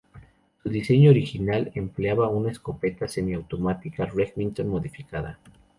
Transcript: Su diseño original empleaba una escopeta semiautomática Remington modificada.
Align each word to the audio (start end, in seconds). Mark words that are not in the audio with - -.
Su 0.63 0.67
diseño 0.69 1.11
original 1.11 1.71
empleaba 1.75 2.27
una 2.27 2.49
escopeta 2.49 3.07
semiautomática 3.07 4.07
Remington 4.07 4.67
modificada. 4.67 5.37